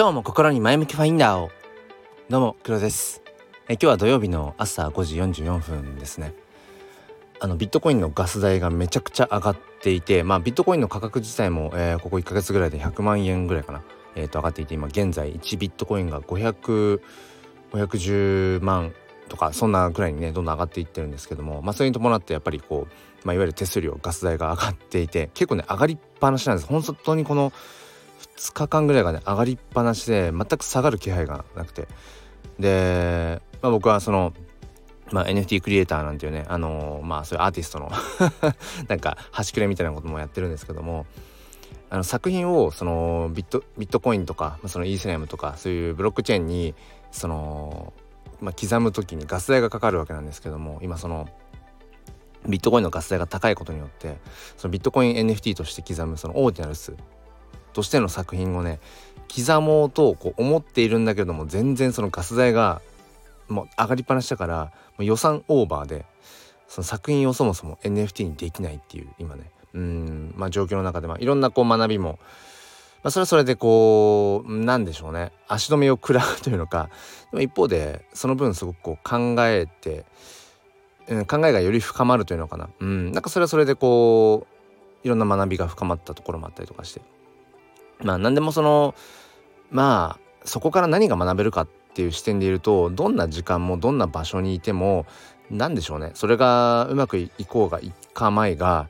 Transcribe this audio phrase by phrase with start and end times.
[0.00, 1.50] 今日も心に前向きファインダーを。
[2.30, 3.20] どうも黒です。
[3.68, 6.32] え今日は土曜日の朝5時44分ですね。
[7.38, 13.82] あのビットコインのガス代がめちゃくちゃ上がっていてまあビットコインの価格自体も、えー、ここ1ヶ月ぐらいで100万円ぐらいかな。
[14.14, 17.02] えー、と上がっていて今現在1ビットコインが500
[17.74, 18.94] 510万
[19.28, 26.68] とかそんなぐらいにねどんどん上がっていってるんですけどもまあそれに伴ってやっぱりこう、まあ、いわゆる手数料ガス代が上がっていて結構ね上がりっぱなしなんです。
[26.68, 27.52] 本当にこの
[28.40, 31.86] 2日間ぐらいがね上がりっぱなしで全く下がる気配がなくて。
[32.58, 34.32] で、まあ、僕はその
[35.12, 37.90] まあ、NFT クリエイターなんていうねあのー、まあそういうアーティストの
[38.86, 41.04] なんか端くれみたいなこともやってるんですけども
[41.90, 46.76] あの作品をそのビットビットコインとかそのイーセラムとかそういうブロックチェーンに
[47.10, 47.92] その、
[48.40, 51.28] まあ、刻む時にガス代がかかるわけなんですけども今その
[52.46, 54.18] ビットコインのガス代が高いことによって
[54.56, 56.94] そのビットコイン NFT として刻むそのオーディナルス
[57.72, 58.80] としての作品をね
[59.34, 62.82] 刻もうとこう思っているんだけれども全然そのガス代が
[63.48, 66.04] もう上がりっぱなしだから予算オーバーで
[66.68, 69.50] その作品をそもそも NFT にできないっていう今ね。
[69.72, 72.18] うんまあ状況の中で、まあ、いろんなこう学びも、
[73.02, 75.32] まあ、それはそれでこうなんでしょうね。
[75.48, 76.90] 足止めを食らうというのか。
[77.30, 80.04] でも一方でその分すごくこう考えて、
[81.08, 82.68] うん、考えがより深まるというのかな。
[82.80, 84.46] うんなんかそれはそれでこ
[85.04, 87.00] ういろんな学びが深まったところもあったりとかして。
[88.02, 88.94] まあ何でもその
[89.70, 95.06] まあそこから何が学べるかっていう視点でいるとどんな時間もどんな場所にいても
[95.50, 96.12] 何でしょうね。
[96.14, 98.88] それがうまくいこうがいかまいが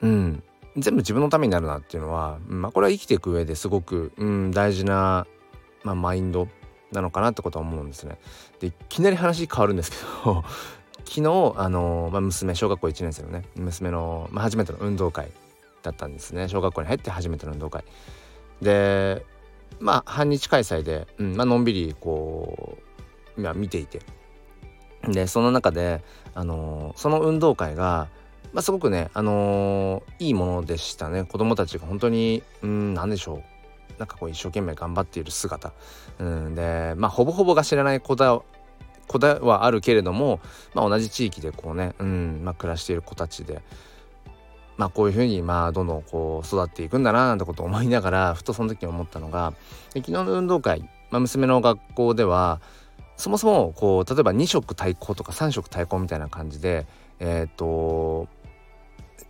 [0.00, 0.42] うん。
[0.76, 5.26] 全部自分のためになるなっていうのは、まあ、これは生きていく上ですごく、うん、大事な、
[5.82, 6.48] まあ、マインド
[6.92, 8.18] なのかなってことは思うんですね。
[8.60, 10.44] でいきなり話変わるんですけど
[11.04, 15.30] 昨日あの、まあ、娘小学校1年生のね娘の、まあ、初めての運動会
[15.82, 16.48] だったんですね。
[16.48, 17.84] 小学校に入って初めての運動会。
[18.62, 19.24] で
[19.78, 22.78] まあ半日開催で、うんまあのんびりこ
[23.36, 24.00] う今見ていて。
[25.08, 26.04] でその中で、
[26.34, 28.08] あのー、その運動会が、
[28.52, 31.24] まあ、すごくね、あのー、いいものでしたね。
[31.24, 33.42] 子供たちが本当にうん何でしょう。
[33.98, 35.72] なんかこう一生懸命頑張っている姿、
[36.18, 38.40] うん、でまあほぼほぼが知らない子だ
[39.06, 40.40] 子ではあるけれども、
[40.74, 43.62] まあ、同じ地域でこうね、うんまあ、暮らしている子たちで。
[44.80, 49.52] まあこういうふうにまあどんどんこう育っていくんだななんてことを思いながら ふとその時に思ったのが
[49.94, 52.62] 昨日の運動会、まあ、娘の学校では
[53.18, 56.86] そもそもこう例えば2色対抗とか3色対抗みたいな感じで
[57.18, 58.26] えっ、と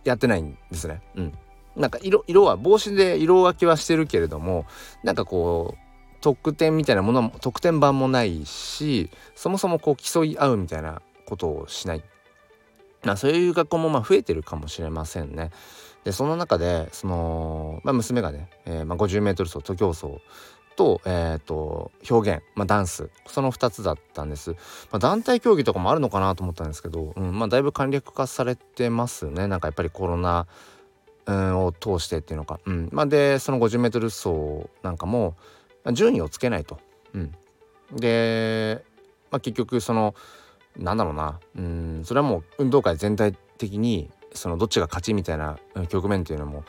[0.05, 1.01] やってないんですね。
[1.15, 1.33] うん、
[1.75, 4.65] なんか色色は帽子で色分けはしてるけれども
[5.03, 5.77] なんかこう
[6.21, 12.03] 得点みたいなものも得点版もないしそもそもこう競い合うみたいなことをしない
[13.03, 15.51] まあ、そういう学校もまあ増えてるかもしれませんね。
[16.03, 20.19] でその中でその、まあ、娘がね、えー、まあ 50m 走徒競走
[20.75, 24.57] と,、えーと、表現、まあ、ダンスその2つだったんです、ま
[24.93, 29.47] あ、団体競技とかもあるのかなと思ったんですけど、うんまあ、だいぶ簡略化されてますね。
[29.47, 30.47] なんかやっぱりコロナ、
[31.25, 35.35] うん、を通してっていうのか、うんまあ、でその 50m 走なんかも、
[35.83, 36.79] まあ、順位をつけないと、
[37.13, 37.35] うん、
[37.95, 38.83] で、
[39.29, 40.15] まあ、結局その
[40.77, 41.39] なんだろうな。
[41.55, 45.57] うんそれはもう運動会全体的にそのどっちが勝ちみたいな
[45.89, 46.63] 局面っていうのも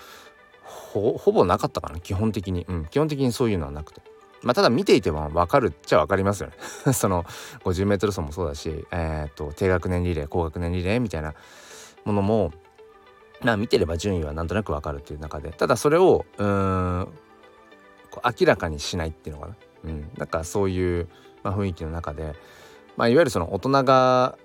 [0.65, 4.03] ほぼなかったかな基本的に、うん、基本的にそういうのはなくて。
[4.43, 6.55] まあ、ただ見ていても分かるっちゃ分かりますよね。
[6.93, 7.25] その
[7.65, 11.35] 50m 走もそうだし、えーと、低学年リレー高学年リレーみたいな
[12.05, 12.53] ものも
[13.43, 15.53] まあ見てれば順位はなんとなく分かるっていう中で。
[15.53, 17.09] ただそれをうん
[18.11, 21.09] こう明らかにしないっていうのかな、うん、なんかそういう、
[21.45, 22.35] まあ、雰囲気の中で
[22.97, 24.37] まあ、いわゆるその大人が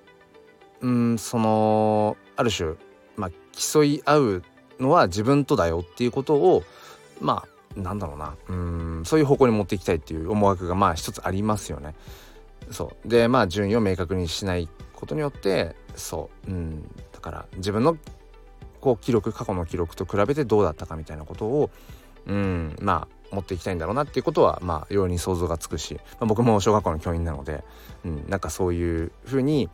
[0.81, 2.75] うんそのある種、
[3.15, 4.43] まあ、競い合う
[4.79, 6.63] のは自分とだよっていうことを
[7.19, 8.35] まあなんだろうな。
[8.49, 11.95] うんそういう方向に持っていきたいっていう思惑がまあ一つありますよね。
[12.71, 13.07] そう。
[13.07, 17.97] でまあ順位を明確にしないことによってそう、うん、だから自分の
[18.81, 21.69] こう記録過去の記録と比べてどうだったかみたいなことを、
[22.25, 27.63] うん、まあ持っていきたいんだろうなっていうことはまあ容易に想像がつくし、まあ、僕も小学校の教員なので、
[28.06, 29.69] うん、なんかそういうふうに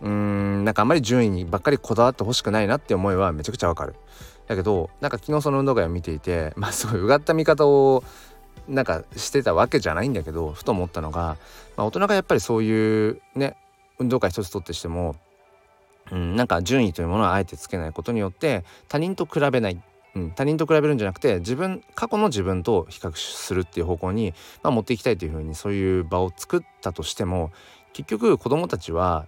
[0.00, 3.94] うんなんかあんまり順位にばっかりこだわってほしくないなって思いはめちゃくちゃわかる。
[4.46, 8.04] だけどなんか昨日その運動会を見ていて まあすごいうがった見方を
[8.68, 11.36] なんかしてたわけじゃないんだけどふと思ったのが、
[11.76, 13.56] まあ、大人がやっぱりそういうね
[13.98, 15.16] 運動会一つとってしても、
[16.10, 19.80] うん、なんか順位というものをあえてつけないことによって他人と比べない
[20.36, 24.32] 他人と比べるんじゃなくて自分過去の自分と比較するっていう方向に、
[24.62, 27.50] まあ、持っていきたいというふうにそういう場を作ったとしても
[27.92, 29.26] 結局子どもたちは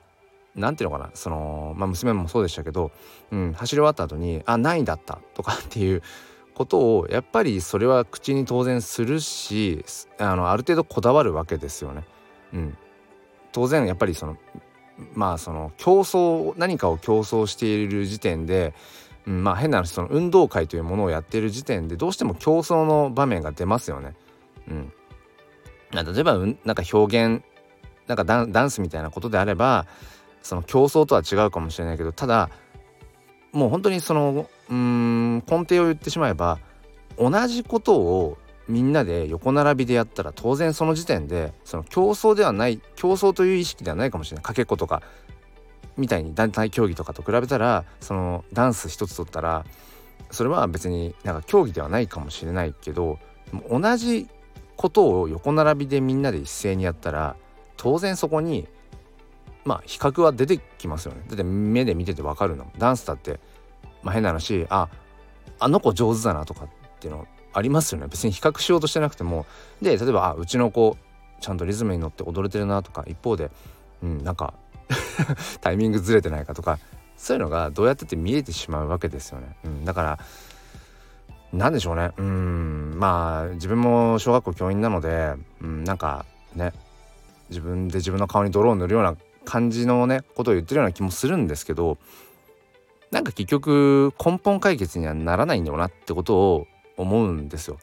[0.55, 2.93] 何て言うのかなその、まあ、娘もそうでしたけど、
[3.31, 6.03] うん、走り終わった後に「あ何位だった」とか っていう
[6.55, 9.85] ことをやっぱりそれは口に当然するし
[10.19, 12.05] あのある程度こだわるわけですよね。
[12.55, 12.79] うん、
[13.53, 14.38] 当然やっぱりその
[15.15, 18.73] まあその競争何かを競争している時点で、
[19.26, 24.14] うん、まあ変な話その運動会というものをやってる時点でどうしても競争の場面が出ますよね。
[24.69, 24.93] うん、
[25.93, 27.43] 例えばなんか表現
[28.06, 29.87] なんかダンスみたいなことであれば
[30.43, 32.50] その競争とは違うかもしれないけどただ
[33.52, 36.58] もう本当にそのうん根底を言ってしまえば
[37.19, 38.38] 同じことを
[38.69, 44.44] みんなで横並びでやったら当然その時点でその競争ではない競争という意識ではないかもしれない。
[44.44, 45.02] かけっことか。
[45.96, 49.64] みたいに団体競技とかと比べたらそのダンス一つ取ったら
[50.31, 53.19] それは別になんか競技ではないかもしれないけど
[53.70, 54.28] 同じ
[54.76, 57.37] ことを横並びでみんなで一斉にやったら
[57.76, 58.66] 当然そこに
[59.64, 61.22] まあ比較は出てきますよね。
[61.28, 63.40] だって目で見てて分かるのダンスだって
[64.02, 64.88] まあ変な話あ
[65.58, 66.69] あの子上手だなとかっ
[67.00, 68.06] ていうのありますよね。
[68.08, 69.46] 別に比較しようとしてなくても。
[69.82, 70.96] で例えばあうちの子
[71.40, 73.50] ちゃんとリズムに乗って踊れてるなとか一方で
[74.02, 74.54] うんなんか
[75.61, 76.79] タイミングずれてないかとか
[77.17, 80.19] そういうのがどうやってって見えてしまうわけですよね、うん、だから
[81.53, 86.73] 何でしょうねうんまあ自分も小学校教員なので、うん、なんかね
[87.49, 91.99] 自分で自分の顔に泥を塗るような感じのねことを言ってるような気もするんですけど
[93.11, 96.67] なんか結局根本解決にはならないんだよなってことを
[96.97, 97.79] 思うんですよ。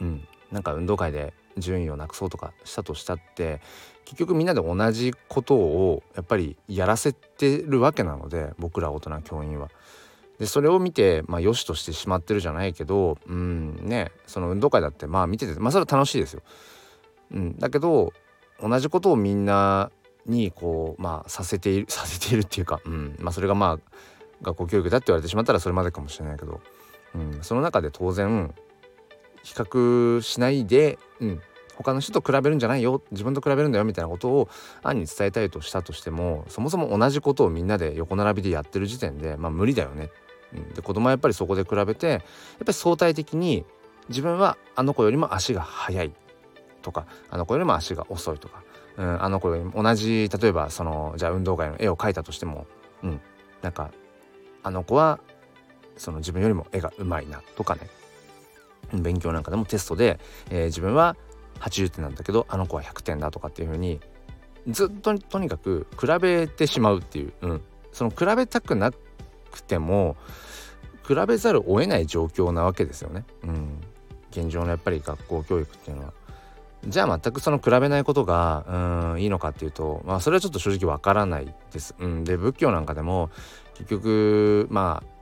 [0.00, 3.60] うん、なんか運動会で順位をなくそうとかしたとしたって
[4.08, 9.68] 結局みんなで同じことをやっぱりやらせてるわけなので僕ら大人教員は。
[10.38, 16.42] でそれを見てまあ良しとしてしまってるじゃないけどうんねその運動会だってまあ見ててまあそれは楽しいですよ。
[17.32, 18.14] うん、だけど
[18.62, 19.90] 同じことをみんな
[20.24, 23.90] にこうまあさせている させているっていうか、うんまあ、それがまあ
[24.40, 26.62] 学校教育だって言われてしまったらそれまでかもしれないけど、
[27.14, 28.54] うん、その中で当然
[29.42, 31.42] 比較しないで、うん、
[31.78, 34.48] 他の人と比べるんじゃないよ自分と比べるんだよみたいなことを
[34.82, 40.10] 案に伝えたいとしたとしてもそもそも同じことをみんなで横並びでやってる時点でまあ無理だよね。
[40.52, 43.64] うん、で子供はやっぱりそこで比べてやっぱり相対的に
[44.08, 46.12] 自分はあの子よりも足が速い
[46.82, 48.62] とかあの子よりも足が遅いとか、
[48.96, 52.66] うん、あの子よりも同じ例えばそのじゃあ運動会の絵を描いたとしても、
[53.04, 53.20] うん、
[53.62, 53.90] なんか
[54.62, 55.20] あの子は
[55.96, 57.82] その自分よりも絵がうまいなとかね。
[58.92, 60.18] 勉強なんかでもテストで、
[60.50, 61.16] えー、自分は
[61.60, 64.00] 80点なんだけどあの子は100点だとかっていう風に
[64.68, 67.62] ずっととにかく比べてしまうっていう、うん、
[67.92, 70.16] その比べたくなくても
[71.06, 73.24] 比べざるを得ない状況なわけですよね。
[73.42, 73.80] うん、
[74.30, 76.12] 現状のやっぱり学校教育っていうのは。
[76.86, 81.94] じゃあ全くその比べないことがうんいいのかっていうとまあそれはちょっと正直わからないです。
[81.98, 83.30] うん、で仏教なんかでも
[83.74, 85.18] 結局まあ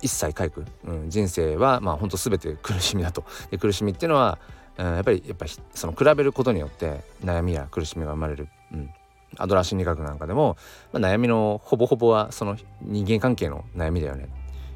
[0.00, 3.24] 一切回復、うん、人生はまあ本当全て苦しみだと。
[3.50, 4.38] で苦しみっていうのは、
[4.84, 8.90] やっぱりやっぱその比べることによって悩みや苦しみが生まれる、うん、
[9.36, 10.56] アドラー心理学なんかでも、
[10.92, 14.28] まあ、悩みのほぼほぼはその人間関係の悩みだよね。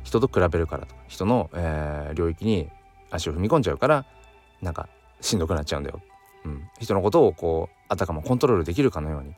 [0.02, 0.94] 人と比べるからと。
[0.94, 2.68] か人の、えー、領域に
[3.10, 4.04] 足を踏み込んじゃうから
[4.60, 4.88] なんか
[5.20, 6.02] しんどくなっちゃうんだよ、
[6.44, 9.34] うん、人のことをこうあたかもコントロールできるかのように、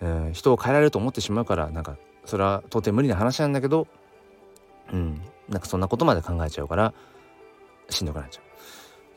[0.00, 3.86] えー、人を変えられると思ってしまうからなんかそれは到底無理な話なんだけど
[4.92, 5.22] うん。
[5.48, 6.94] なんかそんなことまで考えちゃうから
[7.90, 8.47] しんどくなっちゃう。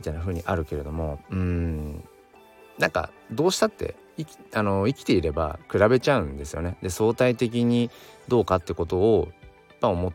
[0.02, 2.04] みたいな風にあるけれどもうん
[2.80, 6.78] なんかどうしたって生きあの生きていれば比べちゃうんですよね。
[6.82, 7.92] で相対的に
[8.28, 9.30] どうかってことを
[9.80, 10.14] や思っ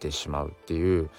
[0.00, 1.10] てしまうっていう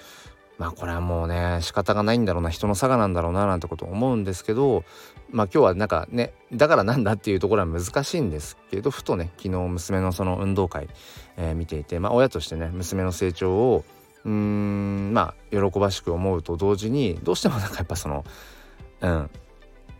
[0.58, 4.84] まあこれはもうね仕方がないんだろうな人の差がなんだろうななんてこと思うんですけど
[5.30, 10.90] まあ今日はなんかねだからなんだっていうところは難しいんですけどふとね昨日娘のその運動会、
[11.38, 13.86] えー、見ていてまあ親としてね娘の成長を
[14.26, 18.24] うーんまあ喜ばしく思うと同時にどうしてもなんかやっぱその
[19.02, 19.30] うん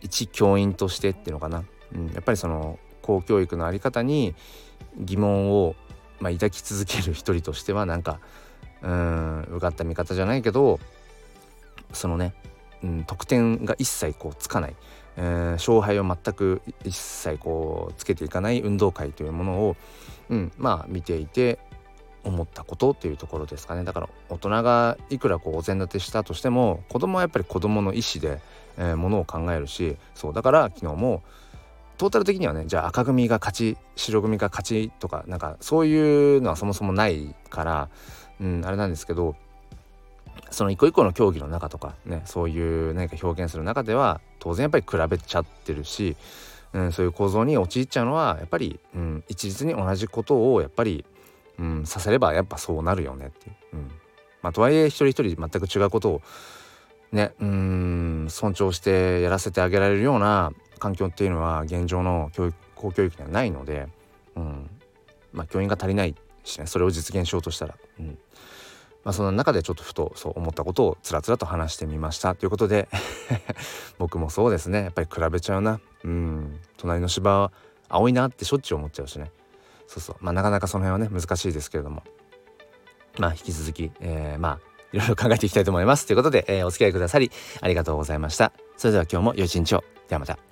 [0.00, 1.64] 一教員としてっていうのかな、
[1.94, 4.34] うん、やっぱりその公教育の在り方に
[4.98, 5.74] 疑問を、
[6.20, 8.20] まあ、抱き続ける一人としてはなんか
[8.82, 10.80] うん受かった味方じゃないけど
[11.92, 12.34] そのね、
[12.82, 14.74] うん、得点が一切こうつかない、
[15.16, 19.76] えー、勝敗を全く一切こうつけていかない運動会というものを、
[20.30, 21.58] うん、まあ見ていて
[22.24, 23.84] 思ったことっていうところですかね。
[23.84, 28.40] だから大人がいくらこうお膳立てしたとしても子供はやっぱり子供の意思で、
[28.78, 31.22] えー、ものを考えるしそうだから昨日も
[31.98, 37.88] トータル的にはねじゃあ赤組が勝ち白組が勝ちとかなんかそういうのはそもそもないから
[38.42, 39.36] うん、あれなんですけど
[40.50, 46.16] その一個一個の競技の中とかねそういう何か表現する中では当然やっぱり比べちゃってるし、
[46.72, 51.04] うん、そういう構造に陥っちゃうのはやっぱり、うん、一律に同じことをやっぱり、
[51.58, 53.90] うん、させればやっぱそうなるよねっていう、うん、
[54.42, 56.22] まあとはいえ一人一人全く違うことを
[57.12, 63.86] ねうん尊重してやらせてあげられるような環境っていうのは現状の教育公教育にはないので、
[64.34, 64.70] うん。
[65.32, 68.18] まあ、教員が足りないしねそれを実現しようとしたら、うん。
[69.04, 72.88] まあ、その中でちょっとふとそう思ったことをつらつらと話してみましたということで
[73.98, 74.82] 僕もそうですね。
[74.82, 75.80] やっぱり比べちゃうな。
[76.04, 76.60] うん。
[76.76, 77.52] 隣の芝は
[77.88, 79.30] 青いなってしょっちゅう思っちゃうしね。
[79.92, 82.02] そうそうまあなかなかその辺はね難しいですけれども
[83.18, 86.06] まあ引き続き、えー、まあいろいろ考えていきたいと思います。
[86.06, 87.30] ということで、えー、お付き合いくださり
[87.60, 88.52] ありがとうございました。
[88.76, 89.84] それでは今日も良い一日を。
[90.08, 90.51] ではまた。